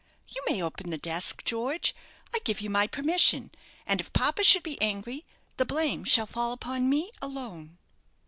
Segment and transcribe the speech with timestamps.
[0.27, 1.93] You may open the desk, George.
[2.33, 3.51] I give you my permission;
[3.85, 5.27] and if papa should be angry,
[5.57, 7.77] the blame shall fall upon me alone."